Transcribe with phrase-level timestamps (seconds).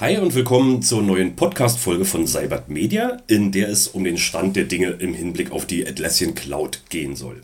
[0.00, 4.56] Hi und willkommen zur neuen Podcast-Folge von Cybert Media, in der es um den Stand
[4.56, 7.42] der Dinge im Hinblick auf die Atlassian Cloud gehen soll.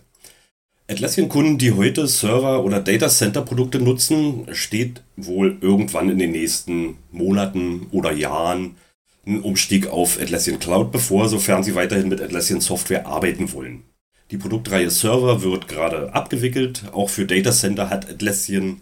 [0.89, 7.89] Atlassian-Kunden, die heute Server- oder Data Center-Produkte nutzen, steht wohl irgendwann in den nächsten Monaten
[7.91, 8.77] oder Jahren
[9.27, 13.83] ein Umstieg auf Atlassian Cloud bevor, sofern sie weiterhin mit Atlassian Software arbeiten wollen.
[14.31, 16.85] Die Produktreihe Server wird gerade abgewickelt.
[16.93, 18.81] Auch für Data Center hat Atlassian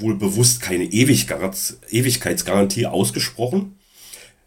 [0.00, 3.76] wohl bewusst keine Ewigkeitsgarantie ausgesprochen.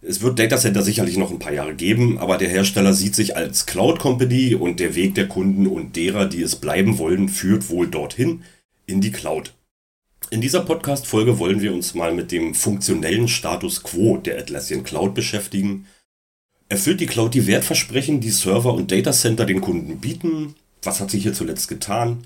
[0.02, 3.38] Es wird Data Center sicherlich noch ein paar Jahre geben, aber der Hersteller sieht sich
[3.38, 7.70] als Cloud Company und der Weg der Kunden und derer, die es bleiben wollen, führt
[7.70, 8.44] wohl dorthin
[8.86, 9.54] in die Cloud.
[10.30, 15.14] In dieser Podcast-Folge wollen wir uns mal mit dem funktionellen Status quo der Atlassian Cloud
[15.14, 15.86] beschäftigen.
[16.68, 20.56] Erfüllt die Cloud die Wertversprechen, die Server und Data Center den Kunden bieten?
[20.82, 22.26] Was hat sich hier zuletzt getan?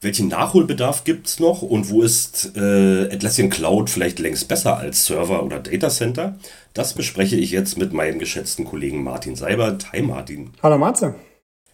[0.00, 5.06] Welchen Nachholbedarf gibt es noch und wo ist äh, Atlassian Cloud vielleicht längst besser als
[5.06, 6.38] Server oder Data Center?
[6.74, 9.92] Das bespreche ich jetzt mit meinem geschätzten Kollegen Martin Seibert.
[9.92, 10.50] Hi Martin.
[10.62, 11.14] Hallo Marze.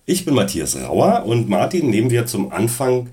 [0.06, 3.11] Ich bin Matthias Rauer und Martin nehmen wir zum Anfang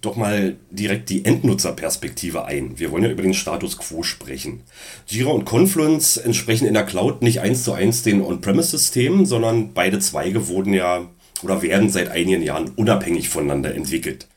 [0.00, 2.78] doch mal direkt die Endnutzerperspektive ein.
[2.78, 4.62] Wir wollen ja über den Status quo sprechen.
[5.06, 9.98] Jira und Confluence entsprechen in der Cloud nicht eins zu eins den On-Premise-Systemen, sondern beide
[9.98, 11.08] Zweige wurden ja
[11.42, 14.28] oder werden seit einigen Jahren unabhängig voneinander entwickelt.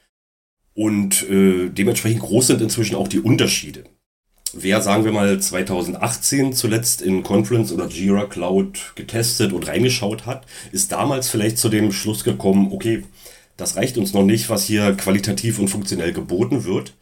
[0.73, 3.83] Und äh, dementsprechend groß sind inzwischen auch die Unterschiede.
[4.53, 10.45] Wer, sagen wir mal, 2018 zuletzt in Confluence oder Jira Cloud getestet und reingeschaut hat,
[10.73, 13.03] ist damals vielleicht zu dem Schluss gekommen, okay,
[13.55, 16.95] das reicht uns noch nicht, was hier qualitativ und funktionell geboten wird.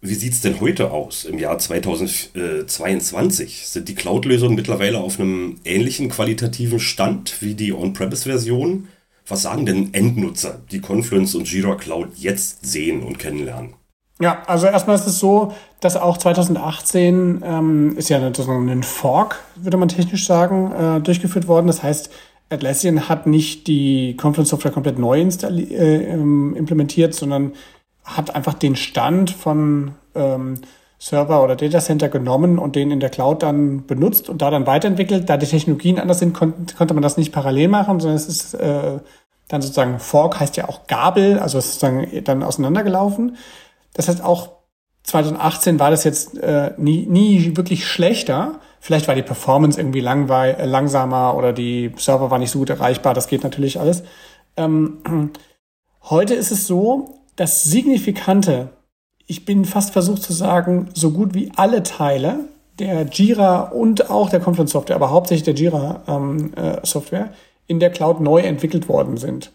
[0.00, 3.68] Wie sieht's denn heute aus, im Jahr 2022?
[3.68, 8.88] Sind die Cloud-Lösungen mittlerweile auf einem ähnlichen qualitativen Stand wie die On-Premise-Version?
[9.26, 13.74] Was sagen denn Endnutzer, die Confluence und Jira Cloud jetzt sehen und kennenlernen?
[14.20, 19.76] Ja, also erstmal ist es so, dass auch 2018 ähm, ist ja ein Fork, würde
[19.76, 21.66] man technisch sagen, äh, durchgeführt worden.
[21.66, 22.10] Das heißt,
[22.50, 27.52] Atlassian hat nicht die Confluence Software komplett neu äh, ähm, implementiert, sondern
[28.04, 30.60] hat einfach den Stand von ähm,
[30.98, 34.66] Server oder Data Center genommen und den in der Cloud dann benutzt und da dann
[34.66, 35.28] weiterentwickelt.
[35.28, 38.54] Da die Technologien anders sind, kon konnte man das nicht parallel machen, sondern es ist
[38.54, 39.00] äh,
[39.54, 43.36] dann sozusagen Fork heißt ja auch Gabel, also ist dann, dann auseinandergelaufen.
[43.94, 44.50] Das heißt auch
[45.04, 48.60] 2018 war das jetzt äh, nie, nie wirklich schlechter.
[48.80, 52.70] Vielleicht war die Performance irgendwie langweil, äh, langsamer oder die Server waren nicht so gut
[52.70, 53.14] erreichbar.
[53.14, 54.02] Das geht natürlich alles.
[54.56, 54.98] Ähm,
[56.02, 58.70] heute ist es so, dass signifikante
[59.26, 62.40] ich bin fast versucht zu sagen, so gut wie alle Teile
[62.78, 67.30] der Jira und auch der Confluence Software, aber hauptsächlich der Jira ähm, äh, Software
[67.66, 69.52] in der Cloud neu entwickelt worden sind.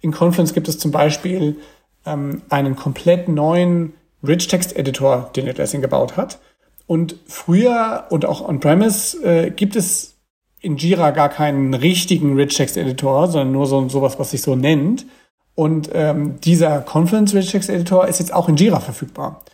[0.00, 1.56] In Confluence gibt es zum Beispiel
[2.04, 3.94] ähm, einen komplett neuen
[4.26, 6.38] Rich Text Editor, den Atlassian gebaut hat.
[6.86, 10.16] Und früher und auch on-premise äh, gibt es
[10.60, 14.56] in Jira gar keinen richtigen Rich Text Editor, sondern nur so sowas, was sich so
[14.56, 15.06] nennt.
[15.54, 19.44] Und ähm, dieser Confluence Regex Editor ist jetzt auch in Jira verfügbar.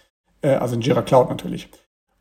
[0.42, 1.68] Äh, also in Jira Cloud natürlich.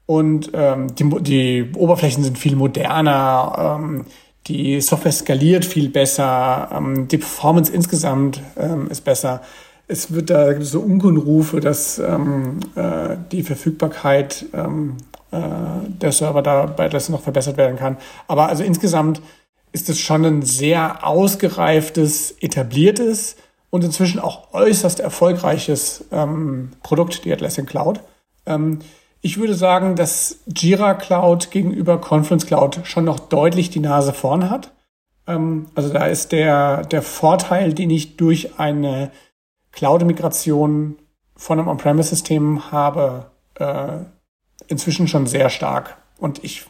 [0.06, 4.06] Und ähm, die, die Oberflächen sind viel moderner, ähm,
[4.48, 9.42] die Software skaliert viel besser, ähm, die Performance insgesamt ähm, ist besser.
[9.88, 14.98] Es wird da gibt es so Unkenrufe, dass ähm, äh, die Verfügbarkeit ähm,
[15.32, 15.38] äh,
[15.88, 17.98] der Server dabei das noch verbessert werden kann.
[18.28, 19.22] Aber also insgesamt
[19.72, 23.36] ist es schon ein sehr ausgereiftes, etabliertes
[23.70, 28.02] und inzwischen auch äußerst erfolgreiches ähm, Produkt, die Atlassian Cloud.
[28.46, 28.80] Ähm,
[29.22, 34.50] ich würde sagen, dass Jira Cloud gegenüber Confluence Cloud schon noch deutlich die Nase vorn
[34.50, 34.72] hat.
[35.28, 39.12] Ähm, also da ist der, der Vorteil, den ich durch eine
[39.72, 40.98] Cloud-Migration
[41.36, 44.00] von einem On-Premise-System habe, äh,
[44.68, 45.98] inzwischen schon sehr stark.
[46.18, 46.66] Und ich,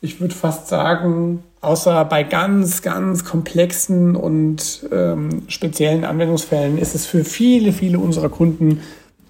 [0.00, 7.06] ich würde fast sagen, Außer bei ganz, ganz komplexen und ähm, speziellen Anwendungsfällen ist es
[7.06, 8.82] für viele, viele unserer Kunden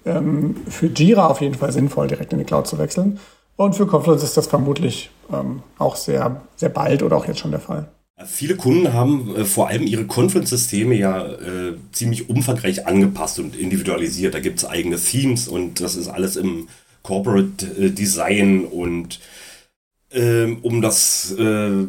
[0.05, 3.19] ähm, für Jira auf jeden Fall sinnvoll, direkt in die Cloud zu wechseln.
[3.55, 7.51] Und für Confluence ist das vermutlich ähm, auch sehr, sehr bald oder auch jetzt schon
[7.51, 7.89] der Fall.
[8.25, 14.33] Viele Kunden haben äh, vor allem ihre Confluence-Systeme ja äh, ziemlich umfangreich angepasst und individualisiert.
[14.33, 16.67] Da gibt es eigene Themes und das ist alles im
[17.03, 19.19] Corporate äh, Design und
[20.11, 21.85] ähm, um das äh,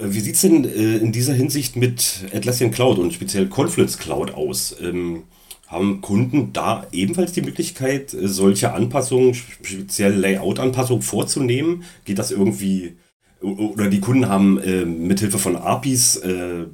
[0.00, 4.34] wie sieht es denn äh, in dieser Hinsicht mit Atlassian Cloud und speziell Confluence Cloud
[4.34, 4.76] aus?
[4.80, 5.24] Ähm,
[5.66, 11.84] haben Kunden da ebenfalls die Möglichkeit, äh, solche Anpassungen, speziell Layout-Anpassungen vorzunehmen?
[12.04, 12.96] Geht das irgendwie,
[13.40, 16.66] oder die Kunden haben äh, mithilfe von APIs äh,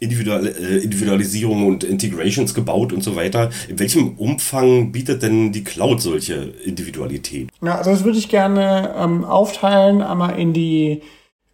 [0.00, 3.50] Individual, äh, Individualisierung und Integrations gebaut und so weiter.
[3.68, 7.50] In welchem Umfang bietet denn die Cloud solche Individualität?
[7.62, 11.02] Ja, also das würde ich gerne ähm, aufteilen, einmal in die,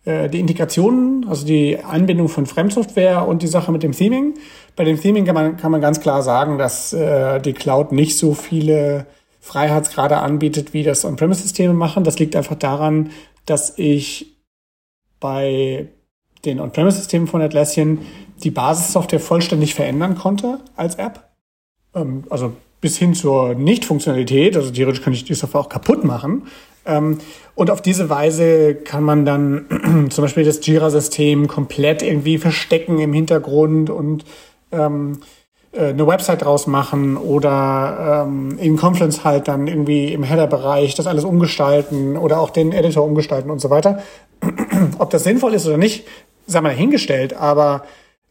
[0.06, 4.35] die Integrationen, also die Anbindung von Fremdsoftware und die Sache mit dem Theming.
[4.76, 8.17] Bei dem Theming kann man, kann man ganz klar sagen, dass äh, die Cloud nicht
[8.17, 9.06] so viele
[9.41, 12.05] Freiheitsgrade anbietet, wie das On-Premise-Systeme machen.
[12.05, 13.11] Das liegt einfach daran,
[13.47, 14.37] dass ich
[15.19, 15.88] bei
[16.44, 17.99] den On-Premise-Systemen von Atlassian
[18.44, 21.31] die Basissoftware vollständig verändern konnte als App.
[21.94, 24.56] Ähm, also bis hin zur Nicht-Funktionalität.
[24.56, 26.47] Also theoretisch kann ich die Software auch kaputt machen.
[26.87, 27.19] Ähm,
[27.55, 33.12] und auf diese Weise kann man dann zum Beispiel das Jira-System komplett irgendwie verstecken im
[33.12, 34.25] Hintergrund und
[34.73, 35.21] ähm,
[35.73, 41.06] äh, eine Website draus machen oder ähm, in Confluence halt dann irgendwie im Header-Bereich das
[41.06, 44.03] alles umgestalten oder auch den Editor umgestalten und so weiter.
[44.99, 46.06] Ob das sinnvoll ist oder nicht,
[46.47, 47.85] sei mal hingestellt, aber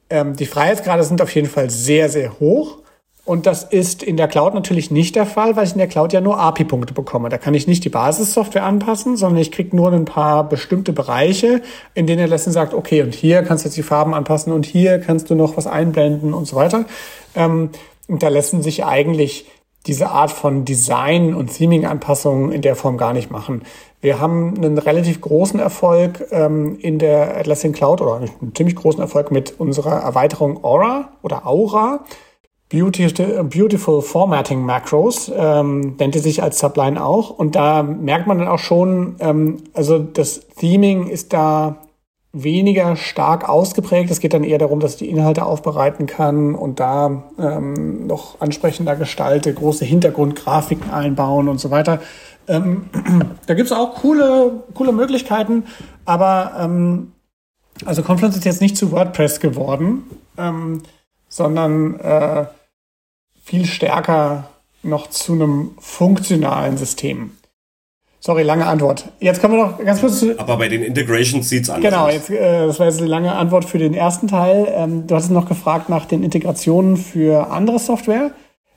[0.10, 2.80] ähm, die Freiheitsgrade sind auf jeden Fall sehr, sehr hoch.
[3.26, 6.14] Und das ist in der Cloud natürlich nicht der Fall, weil ich in der Cloud
[6.14, 7.30] ja nur API-Punkte bekomme.
[7.30, 11.64] Da kann ich nicht die Basissoftware anpassen, sondern ich kriege nur ein paar bestimmte Bereiche,
[11.96, 14.68] in denen er Lesson sagt, okay, und hier kannst du jetzt die Farben anpassen und
[14.68, 16.86] hier kannst du noch was einblenden und so weiter.
[17.36, 17.72] Ähm,
[18.08, 19.48] und da lassen sich eigentlich
[19.88, 23.64] diese Art von Design- und Theming-Anpassungen in der Form gar nicht machen.
[24.02, 29.02] Wir haben einen relativ großen Erfolg ähm, in der Atlassian Cloud oder einen ziemlich großen
[29.02, 32.06] Erfolg mit unserer Erweiterung Aura oder Aura.
[32.70, 37.30] Beautiful, Formatting Macros ähm, nennt sich als Subline auch.
[37.30, 41.78] Und da merkt man dann auch schon, ähm, also das Theming ist da
[42.36, 44.12] weniger stark ausgeprägt.
[44.12, 48.42] Es geht dann eher darum, dass ich die Inhalte aufbereiten kann und da ähm, noch
[48.42, 52.02] ansprechender gestalte, große Hintergrundgrafiken einbauen und so weiter.
[52.48, 52.90] Ähm,
[53.48, 55.64] da gibt's auch coole, coole Möglichkeiten,
[56.04, 57.14] aber ähm,
[57.86, 60.04] also Confluence ist jetzt nicht zu WordPress geworden,
[60.38, 60.82] ähm,
[61.36, 62.46] sondern äh,
[63.44, 64.50] viel stärker
[64.84, 67.32] noch zu einem funktionalen System.
[68.22, 69.10] Sorry, lange Antwort.
[69.20, 70.40] Jetzt kommen wir noch ganz kurz zu.
[70.40, 72.28] Aber bei den Integrations sieht's anders genau, aus.
[72.28, 74.66] Genau, jetzt, äh, das war jetzt eine lange Antwort für den ersten Teil.
[74.74, 78.32] Ähm, du hattest noch gefragt nach den Integrationen für andere Software.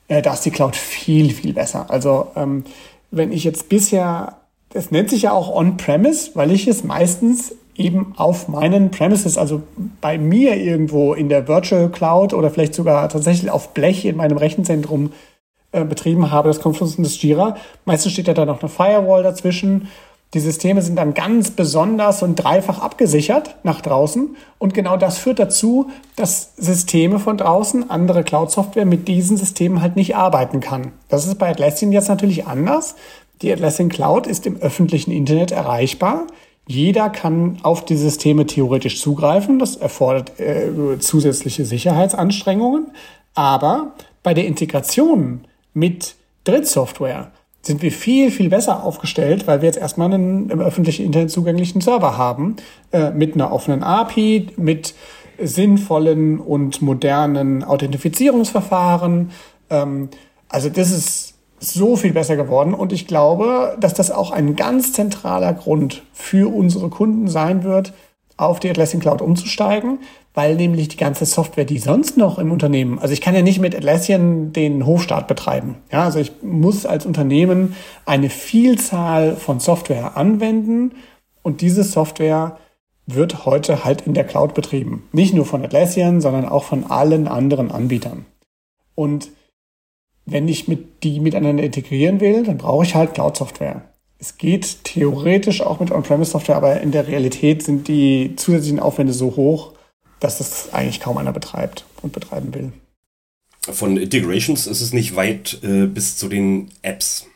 [0.08, 1.86] Äh, da ist die Cloud viel, viel besser.
[1.88, 2.64] Also ähm,
[3.12, 4.38] wenn ich jetzt bisher,
[4.70, 9.62] das nennt sich ja auch On-Premise, weil ich es meistens eben auf meinen Premises, also
[10.00, 14.36] bei mir irgendwo in der Virtual Cloud oder vielleicht sogar tatsächlich auf Blech in meinem
[14.36, 15.12] Rechenzentrum
[15.72, 17.56] äh, betrieben habe, das Confluence und das Jira.
[17.84, 19.88] Meistens steht ja da noch eine Firewall dazwischen.
[20.34, 24.36] Die Systeme sind dann ganz besonders und dreifach abgesichert nach draußen.
[24.58, 29.96] Und genau das führt dazu, dass Systeme von draußen, andere Cloud-Software mit diesen Systemen halt
[29.96, 30.92] nicht arbeiten kann.
[31.08, 32.94] Das ist bei Atlassian jetzt natürlich anders.
[33.40, 36.26] Die Atlassian Cloud ist im öffentlichen Internet erreichbar.
[36.68, 39.58] Jeder kann auf die Systeme theoretisch zugreifen.
[39.58, 42.88] Das erfordert äh, zusätzliche Sicherheitsanstrengungen.
[43.34, 47.32] Aber bei der Integration mit Drittsoftware
[47.62, 51.80] sind wir viel, viel besser aufgestellt, weil wir jetzt erstmal einen im öffentlichen Internet zugänglichen
[51.80, 52.56] Server haben,
[52.92, 54.94] äh, mit einer offenen API, mit
[55.42, 59.30] sinnvollen und modernen Authentifizierungsverfahren.
[59.70, 60.10] Ähm,
[60.50, 64.92] also das ist so viel besser geworden und ich glaube, dass das auch ein ganz
[64.92, 67.92] zentraler Grund für unsere Kunden sein wird,
[68.36, 69.98] auf die Atlassian Cloud umzusteigen,
[70.32, 73.60] weil nämlich die ganze Software, die sonst noch im Unternehmen, also ich kann ja nicht
[73.60, 75.76] mit Atlassian den Hofstaat betreiben.
[75.90, 77.74] Ja, also ich muss als Unternehmen
[78.06, 80.92] eine Vielzahl von Software anwenden
[81.42, 82.58] und diese Software
[83.06, 85.08] wird heute halt in der Cloud betrieben.
[85.12, 88.26] Nicht nur von Atlassian, sondern auch von allen anderen Anbietern.
[88.94, 89.30] Und
[90.30, 93.82] wenn ich mit die miteinander integrieren will, dann brauche ich halt Cloud-Software.
[94.18, 99.36] Es geht theoretisch auch mit On-Premise-Software, aber in der Realität sind die zusätzlichen Aufwände so
[99.36, 99.74] hoch,
[100.20, 102.72] dass das eigentlich kaum einer betreibt und betreiben will.
[103.60, 107.26] Von Integrations ist es nicht weit äh, bis zu den Apps.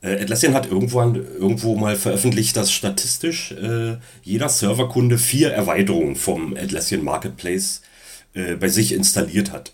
[0.00, 6.56] Äh, Atlassian hat irgendwann, irgendwo mal veröffentlicht, dass statistisch äh, jeder Serverkunde vier Erweiterungen vom
[6.56, 7.82] Atlassian Marketplace
[8.34, 9.72] äh, bei sich installiert hat.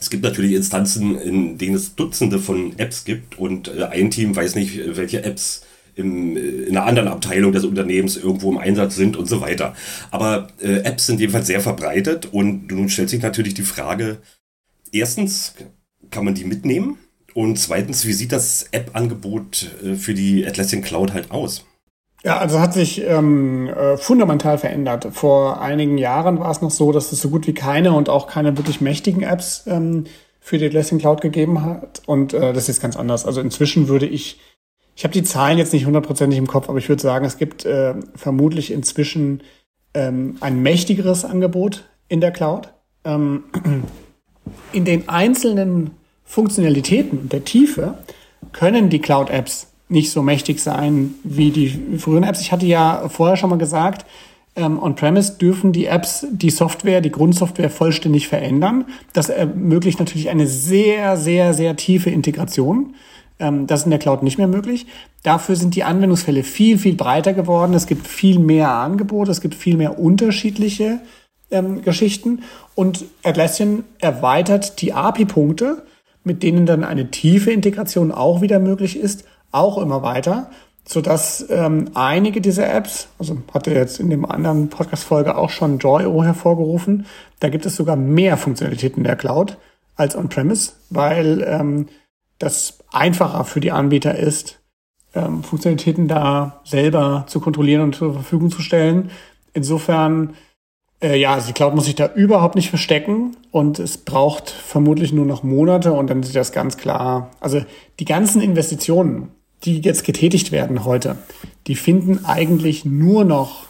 [0.00, 4.34] Es gibt natürlich Instanzen, in denen es Dutzende von Apps gibt und äh, ein Team
[4.34, 5.62] weiß nicht, welche Apps
[5.96, 9.74] im, in einer anderen Abteilung des Unternehmens irgendwo im Einsatz sind und so weiter.
[10.10, 14.18] Aber äh, Apps sind jedenfalls sehr verbreitet und nun stellt sich natürlich die Frage,
[14.92, 15.54] erstens,
[16.10, 16.98] kann man die mitnehmen?
[17.34, 21.64] Und zweitens, wie sieht das App-Angebot äh, für die Atlassian Cloud halt aus?
[22.24, 25.08] Ja, also hat sich ähm, äh, fundamental verändert.
[25.12, 28.26] Vor einigen Jahren war es noch so, dass es so gut wie keine und auch
[28.26, 30.04] keine wirklich mächtigen Apps ähm,
[30.40, 32.02] für die Atlassian Cloud gegeben hat.
[32.06, 33.24] Und äh, das ist ganz anders.
[33.24, 34.40] Also inzwischen würde ich
[34.98, 37.64] ich habe die Zahlen jetzt nicht hundertprozentig im Kopf, aber ich würde sagen, es gibt
[37.64, 39.44] äh, vermutlich inzwischen
[39.94, 42.72] ähm, ein mächtigeres Angebot in der Cloud.
[43.04, 43.44] ähm,
[44.72, 45.92] in den einzelnen
[46.24, 47.98] Funktionalitäten der Tiefe
[48.52, 52.40] können die Cloud-Apps nicht so mächtig sein wie die früheren Apps.
[52.40, 54.04] Ich hatte ja vorher schon mal gesagt,
[54.58, 58.86] ähm, On-Premise dürfen die Apps die Software, die Grundsoftware vollständig verändern.
[59.12, 62.94] Das ermöglicht natürlich eine sehr, sehr, sehr tiefe Integration.
[63.38, 64.86] Ähm, das ist in der Cloud nicht mehr möglich.
[65.22, 67.72] Dafür sind die Anwendungsfälle viel, viel breiter geworden.
[67.74, 71.00] Es gibt viel mehr Angebote, es gibt viel mehr unterschiedliche
[71.50, 72.42] ähm, Geschichten.
[72.74, 75.84] Und Atlassian erweitert die API-Punkte,
[76.24, 80.50] mit denen dann eine tiefe Integration auch wieder möglich ist, auch immer weiter,
[80.86, 86.24] sodass ähm, einige dieser Apps, also hatte jetzt in dem anderen Podcast-Folge auch schon Joy.o
[86.24, 87.06] hervorgerufen,
[87.40, 89.58] da gibt es sogar mehr Funktionalitäten in der Cloud
[89.96, 91.88] als on-premise, weil ähm,
[92.38, 94.60] das einfacher für die Anbieter ist,
[95.14, 99.10] ähm, Funktionalitäten da selber zu kontrollieren und zur Verfügung zu stellen.
[99.52, 100.34] Insofern
[101.00, 105.12] äh, ja, also die Cloud muss sich da überhaupt nicht verstecken und es braucht vermutlich
[105.12, 107.30] nur noch Monate und dann sieht das ganz klar.
[107.40, 107.64] Also
[108.00, 109.30] die ganzen Investitionen,
[109.64, 111.16] die jetzt getätigt werden heute,
[111.66, 113.66] die finden eigentlich nur noch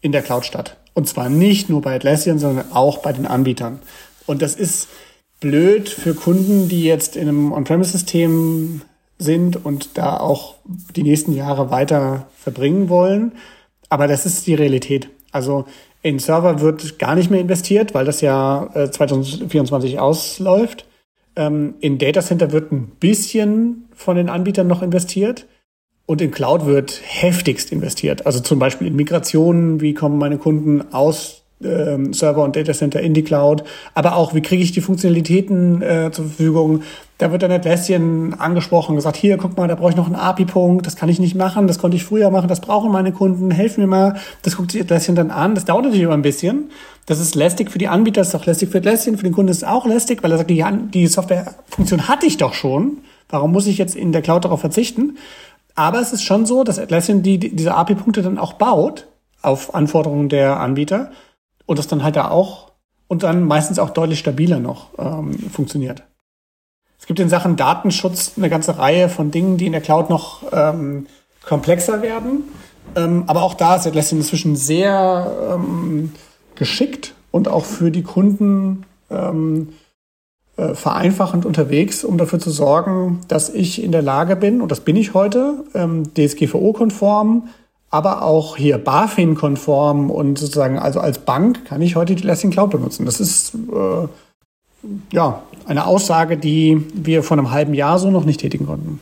[0.00, 0.76] in der Cloud statt.
[0.94, 3.80] Und zwar nicht nur bei Atlassian, sondern auch bei den Anbietern.
[4.26, 4.88] Und das ist
[5.40, 8.82] blöd für Kunden, die jetzt in einem On-Premise-System
[9.18, 10.56] sind und da auch
[10.94, 13.32] die nächsten Jahre weiter verbringen wollen.
[13.88, 15.08] Aber das ist die Realität.
[15.32, 15.66] Also
[16.02, 20.86] in Server wird gar nicht mehr investiert, weil das ja äh, 2024 ausläuft.
[21.36, 25.46] Ähm, in Data Center wird ein bisschen von den Anbietern noch investiert.
[26.06, 28.26] Und in Cloud wird heftigst investiert.
[28.26, 33.00] Also zum Beispiel in Migrationen, wie kommen meine Kunden aus ähm, Server und Data Center
[33.00, 33.64] in die Cloud,
[33.94, 36.82] aber auch, wie kriege ich die Funktionalitäten äh, zur Verfügung.
[37.18, 40.86] Da wird dann Atlassian angesprochen, gesagt, hier, guck mal, da brauche ich noch einen API-Punkt,
[40.86, 43.80] das kann ich nicht machen, das konnte ich früher machen, das brauchen meine Kunden, helfen
[43.80, 44.16] mir mal.
[44.42, 46.70] Das guckt sich Atlassian dann an, das dauert natürlich immer ein bisschen.
[47.06, 49.50] Das ist lästig für die Anbieter, das ist auch lästig für Atlassian, für den Kunden
[49.50, 52.98] ist es auch lästig, weil er sagt, die, die Softwarefunktion hatte ich doch schon,
[53.30, 55.16] warum muss ich jetzt in der Cloud darauf verzichten?
[55.74, 59.06] Aber es ist schon so, dass Atlassian die, diese API-Punkte dann auch baut
[59.40, 61.12] auf Anforderungen der Anbieter
[61.64, 62.72] und das dann halt da auch
[63.08, 66.02] und dann meistens auch deutlich stabiler noch ähm, funktioniert.
[67.06, 70.42] Es gibt in Sachen Datenschutz eine ganze Reihe von Dingen, die in der Cloud noch
[70.50, 71.06] ähm,
[71.44, 72.42] komplexer werden.
[72.96, 76.10] Ähm, aber auch da ist Atlassian inzwischen sehr ähm,
[76.56, 79.68] geschickt und auch für die Kunden ähm,
[80.56, 84.80] äh, vereinfachend unterwegs, um dafür zu sorgen, dass ich in der Lage bin, und das
[84.80, 87.50] bin ich heute, ähm, DSGVO-konform,
[87.88, 92.70] aber auch hier BaFin-konform und sozusagen, also als Bank kann ich heute die Lessing Cloud
[92.70, 93.06] benutzen.
[93.06, 94.08] Das ist äh,
[95.12, 99.00] ja eine Aussage, die wir vor einem halben Jahr so noch nicht tätigen konnten.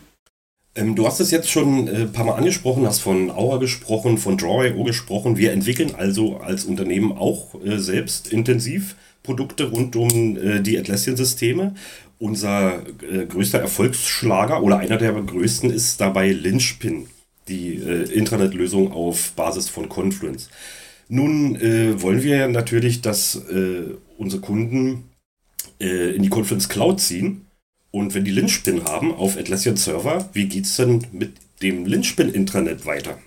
[0.75, 4.19] Ähm, du hast es jetzt schon ein äh, paar Mal angesprochen, hast von Aura gesprochen,
[4.19, 5.37] von Draw.io gesprochen.
[5.37, 11.75] Wir entwickeln also als Unternehmen auch äh, selbst intensiv Produkte rund um äh, die Atlassian-Systeme.
[12.19, 17.07] Unser äh, größter Erfolgsschlager oder einer der größten ist dabei Lynchpin
[17.49, 20.49] die äh, Intranet-Lösung auf Basis von Confluence.
[21.09, 23.39] Nun äh, wollen wir natürlich, dass
[24.17, 25.05] unsere Kunden
[25.81, 27.47] äh, in die Confluence Cloud ziehen.
[27.91, 32.87] Und wenn die Lynchpin haben auf Atlassian Server, wie geht es denn mit dem Lynchpin-Intranet
[32.87, 33.19] weiter?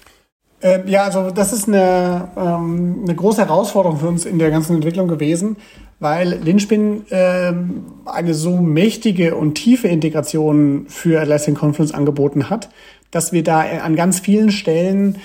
[0.62, 4.76] Ähm, ja, also das ist eine, ähm, eine große Herausforderung für uns in der ganzen
[4.76, 5.58] Entwicklung gewesen,
[6.00, 12.70] weil Lynchpin ähm, eine so mächtige und tiefe Integration für Atlassian Confluence angeboten hat,
[13.12, 15.18] dass wir da an ganz vielen Stellen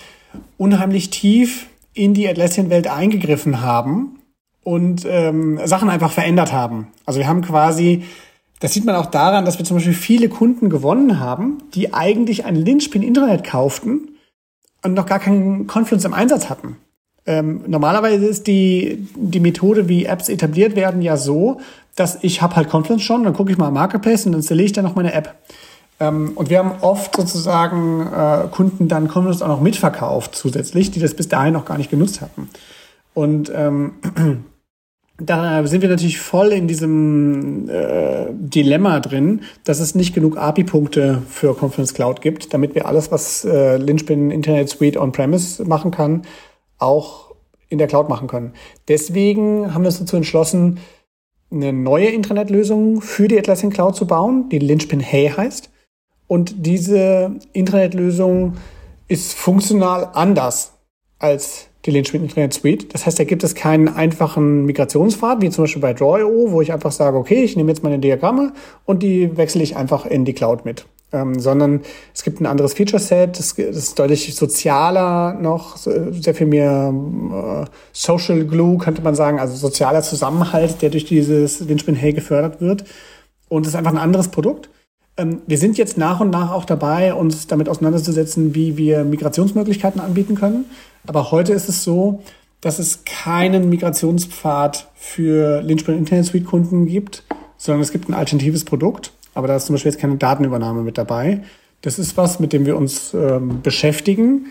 [0.58, 4.18] unheimlich tief in die Atlassian-Welt eingegriffen haben
[4.64, 6.88] und ähm, Sachen einfach verändert haben.
[7.04, 8.04] Also wir haben quasi,
[8.60, 12.44] das sieht man auch daran, dass wir zum Beispiel viele Kunden gewonnen haben, die eigentlich
[12.44, 14.16] ein Linchpin-Internet kauften
[14.84, 16.76] und noch gar keinen Confluence im Einsatz hatten.
[17.24, 21.60] Ähm, normalerweise ist die, die Methode, wie Apps etabliert werden, ja so,
[21.94, 24.72] dass ich habe halt Confluence schon, dann gucke ich mal im Marketplace und installiere ich
[24.72, 25.36] dann noch meine App.
[26.00, 31.00] Ähm, und wir haben oft sozusagen äh, Kunden dann Confluence auch noch mitverkauft zusätzlich, die
[31.00, 32.48] das bis dahin noch gar nicht genutzt hatten.
[33.14, 33.92] Und ähm,
[35.24, 41.22] da sind wir natürlich voll in diesem äh, Dilemma drin, dass es nicht genug API-Punkte
[41.28, 46.22] für Confluence Cloud gibt, damit wir alles, was äh, Lynchpin Internet Suite on-premise machen kann,
[46.78, 47.34] auch
[47.68, 48.52] in der Cloud machen können.
[48.88, 50.80] Deswegen haben wir uns dazu entschlossen,
[51.50, 55.70] eine neue Intranet-Lösung für die Atlassian Cloud zu bauen, die Lynchpin Hey heißt.
[56.26, 58.54] Und diese Intranet-Lösung
[59.08, 60.72] ist funktional anders
[61.18, 62.94] als die Lynchpin Internet Suite.
[62.94, 66.72] Das heißt, da gibt es keinen einfachen Migrationspfad, wie zum Beispiel bei Draw.io, wo ich
[66.72, 68.52] einfach sage, okay, ich nehme jetzt meine Diagramme
[68.84, 70.86] und die wechsle ich einfach in die Cloud mit.
[71.12, 71.80] ähm, sondern
[72.14, 78.44] es gibt ein anderes Feature-Set, das, ist deutlich sozialer noch, sehr viel mehr äh, Social
[78.44, 82.84] Glue, könnte man sagen, also sozialer Zusammenhalt, der durch dieses Linchpin Hey gefördert wird.
[83.48, 84.70] Und es ist einfach ein anderes Produkt.
[85.18, 90.00] Ähm, wir sind jetzt nach und nach auch dabei, uns damit auseinanderzusetzen, wie wir Migrationsmöglichkeiten
[90.00, 90.64] anbieten können.
[91.06, 92.22] Aber heute ist es so,
[92.60, 97.24] dass es keinen Migrationspfad für Linchpin Internet Suite Kunden gibt,
[97.56, 99.12] sondern es gibt ein alternatives Produkt.
[99.34, 101.42] Aber da ist zum Beispiel jetzt keine Datenübernahme mit dabei.
[101.80, 104.46] Das ist was, mit dem wir uns ähm, beschäftigen,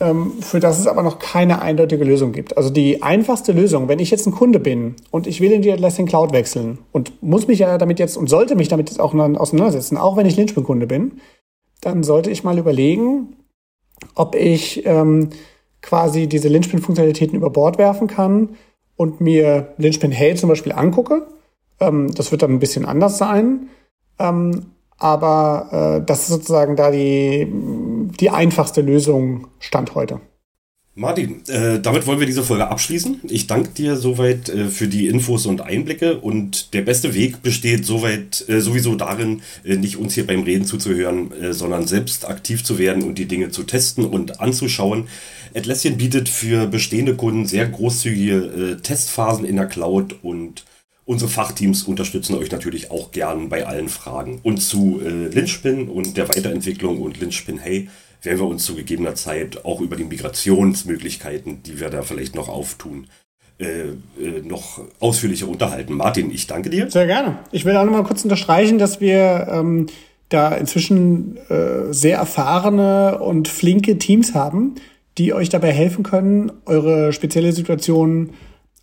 [0.00, 2.56] ähm, für das es aber noch keine eindeutige Lösung gibt.
[2.56, 5.70] Also die einfachste Lösung, wenn ich jetzt ein Kunde bin und ich will in die
[5.70, 9.14] Atlassian Cloud wechseln und muss mich ja damit jetzt und sollte mich damit jetzt auch
[9.14, 11.20] auseinandersetzen, auch wenn ich Lynchpin-Kunde bin,
[11.80, 13.36] dann sollte ich mal überlegen,
[14.14, 15.30] ob ich ähm,
[15.86, 18.56] quasi diese Lynchpin-Funktionalitäten über Bord werfen kann
[18.96, 21.26] und mir Lynchpin Hey zum Beispiel angucke.
[21.80, 23.68] Ähm, das wird dann ein bisschen anders sein.
[24.18, 27.46] Ähm, aber äh, das ist sozusagen da die,
[28.18, 30.20] die einfachste Lösung Stand heute.
[30.98, 33.20] Martin, äh, damit wollen wir diese Folge abschließen.
[33.28, 37.84] Ich danke dir soweit äh, für die Infos und Einblicke und der beste Weg besteht
[37.84, 42.64] soweit äh, sowieso darin, äh, nicht uns hier beim Reden zuzuhören, äh, sondern selbst aktiv
[42.64, 45.08] zu werden und die Dinge zu testen und anzuschauen.
[45.54, 50.64] Atlassian bietet für bestehende Kunden sehr großzügige äh, Testphasen in der Cloud und
[51.08, 54.40] Unsere Fachteams unterstützen euch natürlich auch gern bei allen Fragen.
[54.42, 57.88] Und zu Lynchpin und der Weiterentwicklung und Lynchpin Hey
[58.22, 62.48] werden wir uns zu gegebener Zeit auch über die Migrationsmöglichkeiten, die wir da vielleicht noch
[62.48, 63.06] auftun,
[63.58, 63.88] äh,
[64.20, 65.94] äh, noch ausführlicher unterhalten.
[65.94, 66.90] Martin, ich danke dir.
[66.90, 67.38] Sehr gerne.
[67.52, 69.86] Ich will auch noch mal kurz unterstreichen, dass wir ähm,
[70.28, 74.74] da inzwischen äh, sehr erfahrene und flinke Teams haben,
[75.18, 78.30] die euch dabei helfen können, eure spezielle Situation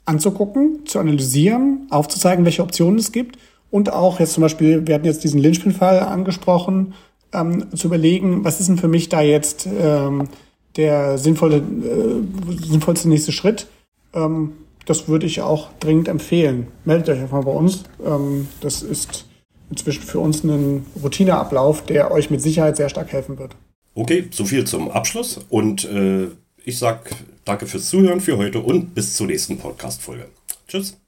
[0.05, 3.37] anzugucken, zu analysieren, aufzuzeigen, welche Optionen es gibt
[3.73, 6.93] und auch jetzt zum Beispiel, wir hatten jetzt diesen Lynchpin-Fall angesprochen,
[7.33, 10.29] ähm, zu überlegen, was ist denn für mich da jetzt ähm,
[10.75, 13.67] der sinnvolle, äh, sinnvollste nächste Schritt.
[14.13, 14.53] Ähm,
[14.85, 16.67] das würde ich auch dringend empfehlen.
[16.85, 17.83] Meldet euch einfach bei uns.
[18.05, 19.25] Ähm, das ist
[19.69, 23.55] inzwischen für uns ein Routineablauf, der euch mit Sicherheit sehr stark helfen wird.
[23.95, 26.27] Okay, so viel zum Abschluss und äh,
[26.65, 27.11] ich sag
[27.45, 30.25] danke fürs Zuhören für heute und bis zur nächsten Podcast-Folge.
[30.67, 31.02] Tschüss.